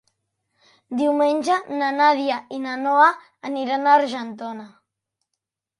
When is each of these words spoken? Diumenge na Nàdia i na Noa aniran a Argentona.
Diumenge 1.01 1.57
na 1.81 1.89
Nàdia 1.99 2.39
i 2.59 2.59
na 2.65 2.75
Noa 2.87 3.07
aniran 3.53 3.87
a 3.87 3.95
Argentona. 4.01 4.69